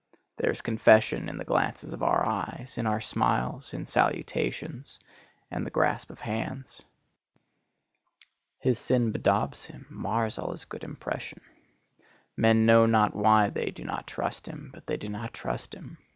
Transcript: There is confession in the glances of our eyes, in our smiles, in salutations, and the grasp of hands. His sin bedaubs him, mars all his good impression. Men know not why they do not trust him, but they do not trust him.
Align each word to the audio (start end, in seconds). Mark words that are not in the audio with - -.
There 0.37 0.49
is 0.49 0.63
confession 0.63 1.29
in 1.29 1.37
the 1.37 1.45
glances 1.45 1.93
of 1.93 2.01
our 2.01 2.25
eyes, 2.25 2.75
in 2.79 2.87
our 2.87 2.99
smiles, 3.01 3.71
in 3.71 3.85
salutations, 3.85 4.97
and 5.51 5.63
the 5.63 5.69
grasp 5.69 6.09
of 6.09 6.21
hands. 6.21 6.81
His 8.57 8.79
sin 8.79 9.11
bedaubs 9.11 9.65
him, 9.67 9.85
mars 9.91 10.39
all 10.39 10.53
his 10.53 10.65
good 10.65 10.83
impression. 10.83 11.41
Men 12.35 12.65
know 12.65 12.87
not 12.87 13.15
why 13.15 13.51
they 13.51 13.69
do 13.69 13.83
not 13.83 14.07
trust 14.07 14.47
him, 14.47 14.71
but 14.73 14.87
they 14.87 14.97
do 14.97 15.07
not 15.07 15.33
trust 15.33 15.75
him. 15.75 15.99